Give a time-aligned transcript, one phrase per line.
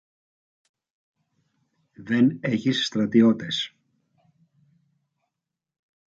[1.95, 3.75] Δεν έχεις στρατιώτες.